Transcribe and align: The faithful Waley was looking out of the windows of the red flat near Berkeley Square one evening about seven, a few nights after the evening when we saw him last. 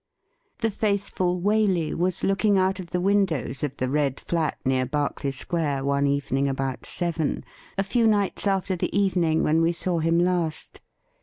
The 0.61 0.71
faithful 0.71 1.39
Waley 1.39 1.93
was 1.93 2.23
looking 2.23 2.57
out 2.57 2.79
of 2.79 2.89
the 2.89 2.99
windows 2.99 3.61
of 3.61 3.77
the 3.77 3.87
red 3.87 4.19
flat 4.19 4.57
near 4.65 4.83
Berkeley 4.83 5.29
Square 5.29 5.85
one 5.85 6.07
evening 6.07 6.47
about 6.47 6.87
seven, 6.87 7.43
a 7.77 7.83
few 7.83 8.07
nights 8.07 8.47
after 8.47 8.75
the 8.75 8.97
evening 8.97 9.43
when 9.43 9.61
we 9.61 9.73
saw 9.73 9.99
him 9.99 10.17
last. 10.17 10.81